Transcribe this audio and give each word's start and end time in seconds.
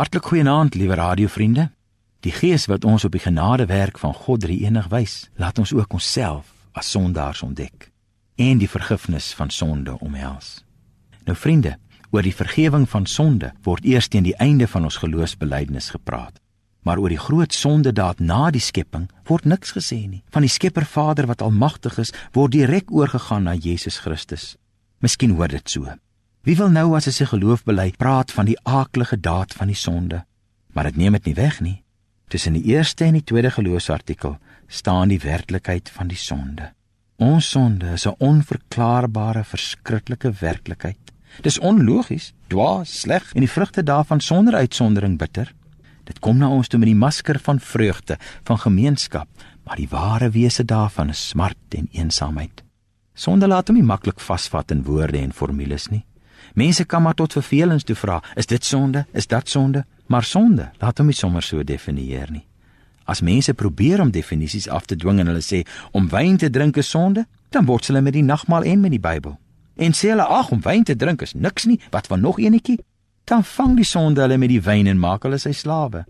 Hartlik 0.00 0.24
goeienaand, 0.24 0.74
liewe 0.74 0.94
radiovriende. 0.94 1.66
Die 2.24 2.32
Gees 2.32 2.64
wat 2.72 2.84
ons 2.88 3.04
op 3.04 3.12
die 3.12 3.20
genadewerk 3.20 3.98
van 4.00 4.14
God 4.16 4.40
Drie-enig 4.40 4.86
wys, 4.88 5.26
laat 5.36 5.58
ons 5.60 5.74
ook 5.76 5.92
onsself 5.92 6.54
as 6.72 6.88
sondaars 6.90 7.42
ontdek 7.44 7.90
en 8.40 8.62
die 8.62 8.68
vergifnis 8.68 9.28
van 9.36 9.52
sonde 9.52 9.98
omhels. 10.00 10.64
Nou 11.28 11.36
vriende, 11.36 11.74
oor 12.16 12.24
die 12.24 12.32
vergifnis 12.32 12.88
van 12.88 13.04
sonde 13.04 13.52
word 13.68 13.84
eers 13.84 14.08
teen 14.08 14.24
die 14.24 14.36
einde 14.40 14.64
van 14.72 14.88
ons 14.88 14.96
geloofsbelijdenis 15.04 15.92
gepraat. 15.92 16.40
Maar 16.80 16.96
oor 16.96 17.12
die 17.12 17.20
groot 17.20 17.52
sondedaad 17.52 18.24
na 18.24 18.48
die 18.50 18.64
skepping 18.64 19.10
word 19.28 19.44
niks 19.44 19.76
gesê 19.76 20.06
nie. 20.08 20.24
Van 20.32 20.48
die 20.48 20.54
Skepper 20.56 20.88
Vader 20.88 21.28
wat 21.28 21.44
almagtig 21.44 22.00
is, 22.00 22.16
word 22.32 22.56
direk 22.56 22.88
oorgegaan 22.88 23.50
na 23.52 23.52
Jesus 23.52 24.00
Christus. 24.00 24.54
Miskien 25.04 25.36
hoor 25.36 25.52
dit 25.52 25.68
so. 25.68 25.92
Wie 26.40 26.56
wil 26.56 26.70
nou 26.72 26.94
as 26.96 27.04
hy 27.04 27.12
sy 27.12 27.26
geloof 27.28 27.66
bely, 27.68 27.90
praat 28.00 28.30
van 28.32 28.46
die 28.48 28.56
aaklige 28.64 29.18
daad 29.20 29.52
van 29.52 29.68
die 29.68 29.76
sonde? 29.76 30.22
Maar 30.72 30.88
dit 30.88 30.96
neem 31.02 31.18
dit 31.18 31.26
nie 31.28 31.36
weg 31.36 31.58
nie. 31.60 31.82
Tussen 32.32 32.56
die 32.56 32.64
eerste 32.72 33.04
en 33.04 33.18
die 33.18 33.26
tweede 33.28 33.50
geloofsartikel 33.52 34.38
staan 34.70 35.12
die 35.12 35.20
werklikheid 35.20 35.90
van 35.92 36.08
die 36.08 36.16
sonde. 36.16 36.70
Ons 37.20 37.50
sonde 37.50 37.92
is 37.92 38.06
'n 38.06 38.16
onverklaarbare, 38.18 39.44
verskriklike 39.44 40.32
werklikheid. 40.40 41.12
Dis 41.42 41.58
onlogies, 41.58 42.32
dwaas, 42.48 43.00
sleg 43.00 43.34
en 43.34 43.40
die 43.40 43.50
vrugte 43.50 43.82
daarvan 43.82 44.20
sonder 44.20 44.54
uitsondering 44.54 45.18
bitter. 45.18 45.52
Dit 46.04 46.18
kom 46.20 46.38
na 46.38 46.48
ons 46.48 46.68
toe 46.68 46.78
met 46.78 46.88
die 46.88 46.94
masker 46.94 47.38
van 47.38 47.60
vreugde, 47.60 48.16
van 48.44 48.58
gemeenskap, 48.58 49.28
maar 49.64 49.76
die 49.76 49.88
ware 49.88 50.30
wese 50.30 50.64
daarvan 50.64 51.08
is 51.08 51.28
smart 51.28 51.74
en 51.74 51.88
eensaamheid. 51.92 52.64
Sonde 53.14 53.46
laat 53.46 53.68
hom 53.68 53.76
nie 53.76 53.84
maklik 53.86 54.20
vasvat 54.20 54.70
in 54.70 54.82
woorde 54.82 55.18
en 55.18 55.32
formules 55.32 55.88
nie. 55.88 56.04
Mense 56.54 56.84
kan 56.84 57.02
maar 57.02 57.14
tot 57.14 57.32
vervelings 57.32 57.84
toe 57.84 57.96
vra, 57.96 58.20
is 58.34 58.46
dit 58.46 58.64
sonde? 58.64 59.06
Is 59.12 59.26
dat 59.26 59.48
sonde? 59.48 59.84
Maar 60.06 60.24
sonde, 60.24 60.70
laat 60.78 60.98
hom 60.98 61.06
nie 61.06 61.16
sommer 61.16 61.42
so 61.42 61.62
definieer 61.62 62.30
nie. 62.30 62.46
As 63.04 63.20
mense 63.20 63.54
probeer 63.54 64.00
om 64.00 64.10
definisies 64.10 64.68
af 64.68 64.84
te 64.86 64.96
dwing 64.96 65.18
en 65.18 65.30
hulle 65.30 65.42
sê 65.42 65.64
om 65.92 66.08
wyn 66.10 66.36
te 66.38 66.50
drink 66.50 66.76
is 66.78 66.90
sonde, 66.90 67.26
dan 67.50 67.66
word 67.66 67.86
hulle 67.90 68.02
met 68.02 68.14
die 68.14 68.26
nagmaal 68.26 68.66
en 68.66 68.80
met 68.80 68.94
die 68.94 69.02
Bybel. 69.02 69.34
En 69.80 69.96
sê 69.96 70.12
hulle 70.12 70.26
ag 70.26 70.52
om 70.54 70.62
wyn 70.62 70.84
te 70.86 70.96
drink 70.96 71.22
is 71.26 71.34
niks 71.34 71.66
nie, 71.66 71.80
wat 71.90 72.06
van 72.06 72.20
nog 72.20 72.38
enetjie? 72.38 72.78
Dan 73.24 73.44
vang 73.44 73.76
die 73.78 73.86
sonde 73.86 74.22
hulle 74.22 74.38
met 74.38 74.52
die 74.52 74.62
wyn 74.62 74.90
en 74.90 74.98
maak 75.00 75.26
hulle 75.26 75.38
sy 75.38 75.52
slawe. 75.56 76.04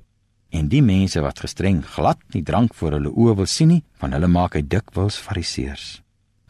En 0.51 0.69
die 0.69 0.83
mense 0.83 1.21
wat 1.23 1.41
gestreng 1.45 1.81
glad 1.87 2.21
nie 2.35 2.43
drank 2.43 2.75
voor 2.75 2.99
hulle 2.99 3.13
oë 3.13 3.37
wil 3.39 3.49
sien 3.49 3.71
nie, 3.77 3.83
van 4.03 4.13
hulle 4.17 4.29
maak 4.29 4.59
hy 4.59 4.65
dikwels 4.67 5.21
fariseërs. 5.23 6.01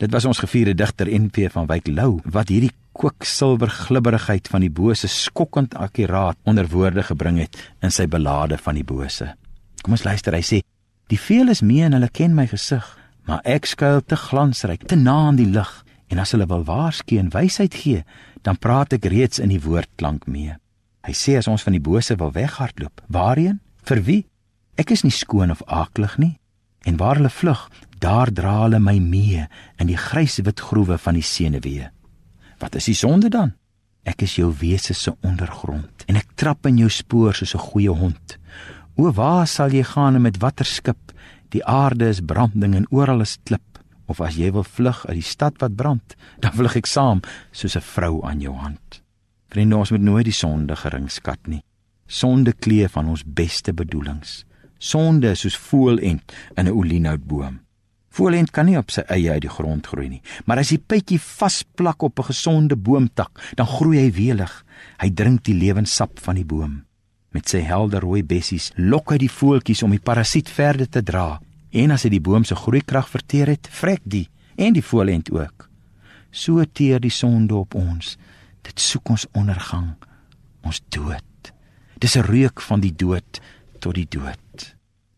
Dit 0.01 0.15
was 0.15 0.25
ons 0.25 0.41
gevierde 0.41 0.75
digter 0.75 1.11
NP 1.13 1.51
van 1.53 1.67
Wyk 1.69 1.91
Lou 1.93 2.23
wat 2.25 2.49
hierdie 2.49 2.73
kwiksilwer 3.01 3.71
glibberigheid 3.73 4.49
van 4.53 4.65
die 4.65 4.73
bose 4.73 5.09
skokkend 5.09 5.75
akkuraat 5.81 6.37
onder 6.49 6.69
woorde 6.69 7.05
gebring 7.09 7.39
het 7.41 7.57
in 7.85 7.93
sy 7.95 8.05
belade 8.11 8.59
van 8.61 8.77
die 8.77 8.85
bose. 8.85 9.31
Kom 9.81 9.97
ons 9.97 10.05
luister, 10.05 10.37
hy 10.37 10.45
sê: 10.45 10.59
"Die 11.09 11.19
veel 11.19 11.49
is 11.49 11.63
mee 11.63 11.85
en 11.85 11.97
hulle 11.97 12.11
ken 12.13 12.35
my 12.35 12.47
gesig, 12.47 12.85
maar 13.27 13.41
ek 13.45 13.67
skuil 13.67 14.03
te 14.05 14.17
glansryk, 14.17 14.87
te 14.87 14.97
na 14.97 15.29
in 15.31 15.37
die 15.37 15.49
lig, 15.49 15.71
en 16.11 16.19
as 16.19 16.33
hulle 16.33 16.47
wil 16.47 16.65
waarsku 16.65 17.19
en 17.19 17.33
wysheid 17.33 17.75
gee, 17.75 18.05
dan 18.43 18.59
praat 18.59 18.93
ek 18.93 19.05
reeds 19.05 19.39
in 19.39 19.49
die 19.49 19.63
woordklank 19.63 20.27
mee." 20.27 20.57
Hy 21.07 21.13
sê 21.13 21.39
as 21.39 21.49
ons 21.49 21.63
van 21.63 21.73
die 21.73 21.81
bose 21.81 22.17
wil 22.17 22.33
weghardloop, 22.33 23.01
waarheen? 23.09 23.61
Vir 23.89 24.03
wie? 24.05 24.27
Ek 24.77 24.91
is 24.91 25.03
nie 25.03 25.13
skoon 25.13 25.51
of 25.51 25.63
aaklig 25.67 26.19
nie. 26.19 26.37
En 26.85 26.97
waar 26.97 27.17
hulle 27.17 27.33
vlug, 27.33 27.71
daar 27.99 28.31
dra 28.33 28.63
hulle 28.63 28.79
my 28.79 28.99
mee 28.99 29.47
in 29.79 29.87
die 29.87 29.97
gryswit 29.97 30.61
groewe 30.61 30.99
van 30.99 31.15
die 31.15 31.25
senuwee. 31.25 31.89
Wat 32.61 32.75
is 32.77 32.91
die 32.91 32.95
sonde 32.95 33.31
dan? 33.33 33.55
Ek 34.05 34.23
is 34.25 34.37
jou 34.37 34.51
wese 34.61 34.95
se 34.97 35.13
ondergrond 35.25 36.05
en 36.09 36.19
ek 36.21 36.35
trap 36.41 36.69
in 36.69 36.79
jou 36.81 36.91
spoor 36.93 37.35
soos 37.35 37.55
'n 37.55 37.67
goeie 37.73 37.93
hond. 37.93 38.39
O 38.97 39.13
waar 39.13 39.47
sal 39.47 39.73
jy 39.73 39.83
gaan 39.83 40.21
met 40.23 40.39
watter 40.39 40.67
skip? 40.67 41.13
Die 41.49 41.65
aarde 41.65 42.09
is 42.09 42.21
branding 42.21 42.75
en 42.75 42.87
oral 42.91 43.21
is 43.21 43.39
klip. 43.45 43.79
Of 44.07 44.21
as 44.21 44.37
jy 44.37 44.51
wil 44.53 44.65
vlug 44.65 45.07
uit 45.07 45.15
die 45.15 45.31
stad 45.31 45.55
wat 45.59 45.77
brand, 45.77 46.17
dan 46.41 46.53
vlug 46.53 46.77
ek 46.77 46.87
saam 46.87 47.21
soos 47.53 47.77
'n 47.77 47.81
vrou 47.81 48.25
aan 48.25 48.41
jou 48.41 48.55
hand. 48.55 49.03
Vriende, 49.49 49.77
ons 49.77 49.91
moet 49.91 50.01
nooit 50.03 50.25
die 50.25 50.33
sonde 50.33 50.77
geringskat 50.77 51.47
nie. 51.47 51.63
Sonde 52.07 52.53
kleef 52.53 52.93
van 52.93 53.09
ons 53.09 53.25
beste 53.25 53.73
bedoelings. 53.73 54.45
Sonde 54.79 55.31
is 55.31 55.41
soos 55.41 55.57
voelend 55.57 56.33
in 56.57 56.67
'n 56.67 56.73
olienoutboom. 56.73 57.61
Voelend 58.11 58.51
kan 58.51 58.67
nie 58.67 58.79
op 58.79 58.91
sy 58.91 59.05
eie 59.07 59.31
uit 59.31 59.45
die 59.45 59.53
grond 59.53 59.87
groei 59.87 60.09
nie, 60.11 60.23
maar 60.45 60.59
as 60.59 60.73
die 60.73 60.81
pytjie 60.83 61.21
vasplak 61.23 62.03
op 62.03 62.19
'n 62.19 62.31
gesonde 62.33 62.77
boomtak, 62.77 63.31
dan 63.55 63.67
groei 63.67 63.99
hy 63.99 64.11
welig. 64.13 64.65
Hy 64.99 65.11
drink 65.11 65.45
die 65.45 65.55
lewenssap 65.55 66.19
van 66.19 66.35
die 66.35 66.45
boom. 66.45 66.85
Met 67.31 67.49
sy 67.49 67.61
helder 67.61 68.01
rooi 68.01 68.23
bessies 68.25 68.73
lok 68.77 69.13
hy 69.13 69.19
die 69.19 69.31
voeltjies 69.31 69.83
om 69.83 69.91
die 69.91 70.03
parasiet 70.03 70.49
verder 70.49 70.89
te 70.89 71.03
dra. 71.03 71.41
En 71.71 71.91
as 71.91 72.03
hy 72.03 72.11
die 72.11 72.21
boom 72.21 72.45
se 72.45 72.55
groeikrag 72.55 73.09
verteer 73.09 73.47
het, 73.47 73.69
vrek 73.71 74.01
die 74.03 74.29
en 74.57 74.73
die 74.73 74.83
voelend 74.83 75.31
ook. 75.31 75.69
So 76.33 76.65
teer 76.65 77.01
die 77.01 77.11
sonde 77.11 77.55
op 77.55 77.75
ons. 77.75 78.17
Dit 78.63 78.81
soek 78.81 79.09
ons 79.11 79.27
ondergang, 79.33 79.95
ons 80.63 80.83
dood. 80.89 81.53
Dis 81.99 82.17
'n 82.17 82.27
reuk 82.27 82.61
van 82.61 82.81
die 82.81 82.95
dood 82.97 83.41
tot 83.79 83.95
die 83.95 84.07
dood. 84.09 84.50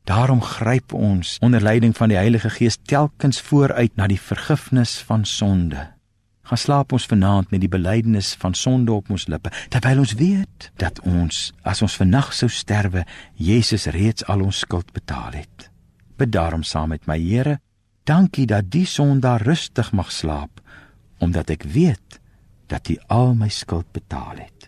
Daarom 0.05 0.43
gryp 0.43 0.93
ons 0.93 1.37
onder 1.41 1.63
leiding 1.63 1.97
van 1.97 2.11
die 2.11 2.19
Heilige 2.19 2.51
Gees 2.51 2.79
telkens 2.83 3.41
vooruit 3.41 3.97
na 3.97 4.07
die 4.11 4.21
vergifnis 4.21 4.99
van 5.07 5.25
sonde. 5.25 5.89
Gaan 6.43 6.59
slaap 6.59 6.93
ons 6.93 7.07
vanaand 7.07 7.51
met 7.51 7.63
die 7.63 7.71
belydenis 7.71 8.35
van 8.35 8.55
sonde 8.55 8.93
op 8.93 9.11
ons 9.15 9.29
lippe, 9.31 9.53
terwyl 9.71 10.03
ons 10.03 10.15
weet 10.19 10.71
dat 10.83 10.99
ons 11.07 11.53
as 11.63 11.83
ons 11.87 11.95
vannag 12.01 12.33
sou 12.35 12.51
sterwe, 12.51 13.05
Jesus 13.39 13.87
reeds 13.95 14.27
al 14.27 14.43
ons 14.43 14.65
skuld 14.67 14.91
betaal 14.93 15.39
het. 15.39 15.69
Bid 16.19 16.35
daarom 16.35 16.67
saam 16.67 16.91
met 16.91 17.07
my 17.07 17.19
Here, 17.23 17.61
dankie 18.05 18.47
dat 18.47 18.73
die 18.75 18.87
sondaar 18.87 19.47
rustig 19.47 19.93
mag 19.95 20.11
slaap, 20.11 20.59
omdat 21.23 21.55
ek 21.55 21.63
weet 21.63 22.19
dat 22.67 22.91
hy 22.91 22.99
al 23.07 23.37
my 23.39 23.49
skuld 23.49 23.87
betaal 23.95 24.43
het. 24.43 24.62